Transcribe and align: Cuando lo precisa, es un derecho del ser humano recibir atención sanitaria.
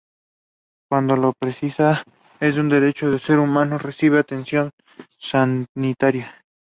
Cuando 0.89 1.15
lo 1.15 1.33
precisa, 1.33 2.03
es 2.39 2.57
un 2.57 2.69
derecho 2.69 3.11
del 3.11 3.19
ser 3.21 3.37
humano 3.37 3.77
recibir 3.77 4.17
atención 4.17 4.71
sanitaria. 5.19 6.41